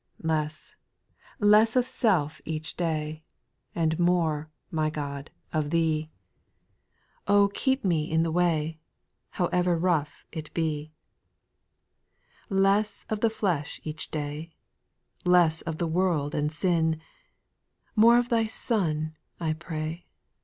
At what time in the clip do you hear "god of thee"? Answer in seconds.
4.89-6.09